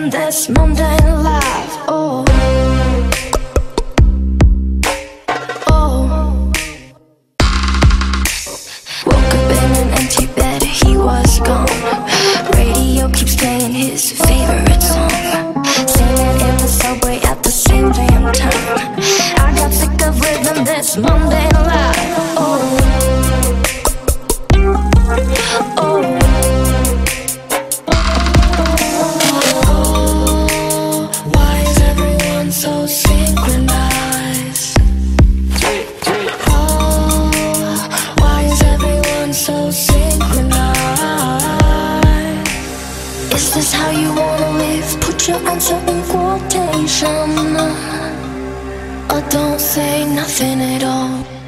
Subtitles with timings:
[0.00, 1.76] living this mundane life.
[1.88, 2.24] Oh.
[5.66, 6.52] Oh.
[9.06, 11.66] Woke up in an empty bed, he was gone.
[12.54, 15.10] Radio keeps playing his favorite song.
[16.40, 18.78] In the subway at the same damn time.
[19.38, 20.96] I got sick of living this.
[32.70, 34.78] So synchronized?
[36.46, 37.30] Oh,
[38.20, 40.54] why is everyone so synchronized?
[43.34, 44.88] Is this how you wanna live?
[45.00, 47.56] Put your answer in quotation.
[49.12, 51.39] Or don't say nothing at all.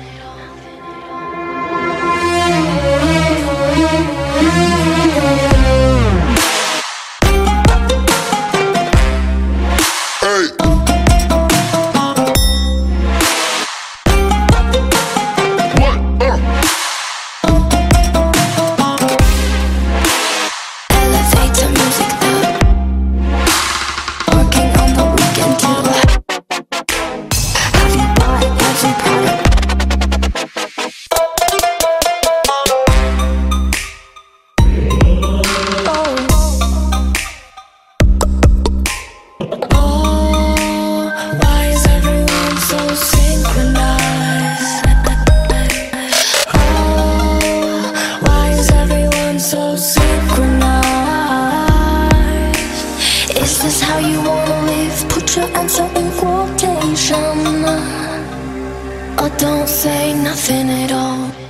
[55.62, 57.64] Answer quotation.
[59.20, 61.41] Or don't say nothing at all.